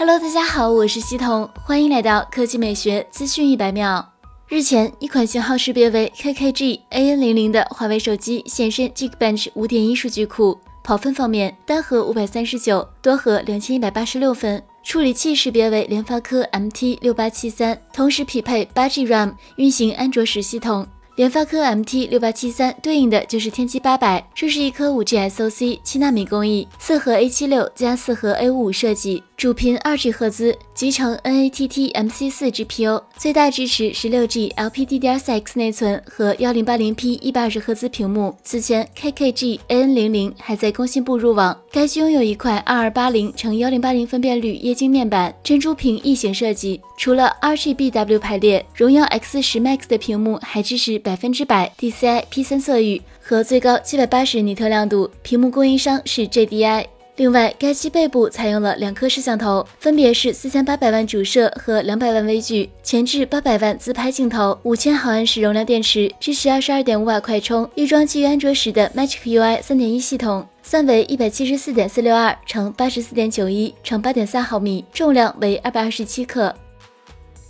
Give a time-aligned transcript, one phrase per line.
[0.00, 4.12] Hello，大家好，我是西彤，欢迎来到科技美学资讯一百秒。
[4.46, 10.56] 日前，一款型号识别为 KKG AN00 的华为手机现身 Geekbench 5.1数据库。
[10.84, 14.62] 跑分方面，单核五百三十九，多核两千一百八十六分。
[14.84, 20.86] 处理器识别为联发科 MT 六八七三，同时匹配八 G RAM，运行安卓十系统。
[21.16, 29.24] 联发科 MT 六八七三对应的就是天玑八百，这是一颗五 G SoC 七纳米工艺，四核 A 七六加四核 A 五五设计。
[29.38, 38.36] 主频二 G 赫兹，集成 NATT MC4 GPU，最大支持十六 G LPDDR4X 内存和幺零八零 P 一百二十赫兹屏幕。
[38.42, 46.80] 此前 KKG AN00 还在工信部入网，该机拥有一块二二八零乘幺零八零分辨率液晶面板，珍珠屏异形设计。
[46.96, 56.86] 除了 RGBW 排列，荣耀 X 十 Max 的屏幕还支持百分之百 DCI P3 色域和最高七百八十尼特亮度，屏幕供应商是 JDI。
[57.18, 76.54] 另外，该机背部采用了两颗摄像头，分别是四千八百万主摄和两百万微距，前置八百万自拍镜头，五千毫安时容量电池，支持二十二点五瓦快充，预装基于安卓十的 Magic UI 三点一系统，三维一百七十四点四六二乘八十四点九一乘八点三毫米，重量为二百二十七克。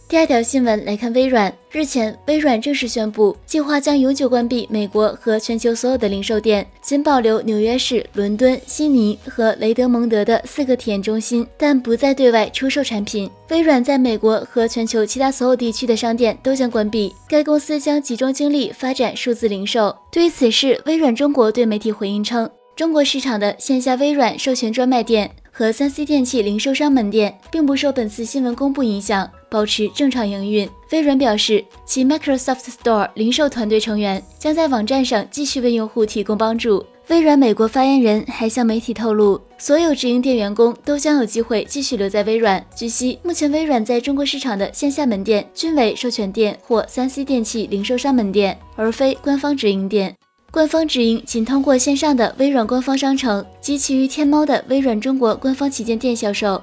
[0.08, 13.30] 第二条新闻来看，微软日前，微软正式宣布，计划将永久关闭美国和全球所有的零售店，仅保留纽约市、伦敦、悉尼和雷德蒙德的四个体验中心，但不再对外出售产品。
[13.50, 19.94] 微软在美国和全球其他所有地区的商店都将关闭，该公司将集中精力发展数字零售。
[20.10, 25.30] 对于此事，微软中国对媒体回应称，中国市场的线下微软授权专卖店。
[25.50, 30.68] 和三 C 电器零售商门店并不受本次新闻公布影响，保持正常营运。
[30.90, 36.84] 微软表示，其 Microsoft Store 零售团队成员将在网站上继续为用户提供帮助。
[37.08, 42.62] 微软美国发言人还向媒体透露，所有直营店员工都将有机会继续留在微软。
[42.76, 50.14] 据悉，目前微软在中国市场的线下门店均为授权店或三 C 电器零售商门店，而非官方直营店。
[50.50, 56.62] 官方直营仅通过线上的微软官方商城及其于天猫的微软中国官方旗舰店销售。